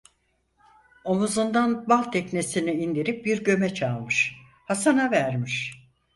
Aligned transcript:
Omuzundan 1.03 1.87
bal 1.89 2.03
teknesini 2.11 2.71
indirip 2.71 3.25
bir 3.25 3.43
gömeç 3.43 3.83
almış, 3.83 4.35
Hasan'a 4.67 5.11
vermiş. 5.11 5.85